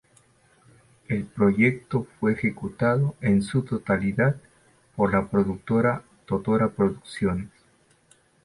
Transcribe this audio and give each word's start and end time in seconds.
El 1.09 1.25
proyecto 1.25 2.07
fue 2.19 2.31
ejecutado 2.31 3.13
en 3.21 3.43
su 3.43 3.61
totalidad 3.61 4.35
por 4.95 5.13
la 5.13 5.27
productora 5.29 6.01
Totora 6.25 6.69
Producciones. 6.71 7.51